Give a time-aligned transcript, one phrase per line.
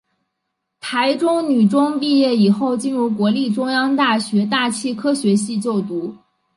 [0.79, 6.11] 台中女中毕业以后进入国立中央大学大气科学系就读。